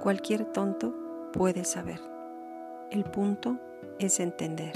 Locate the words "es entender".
3.98-4.72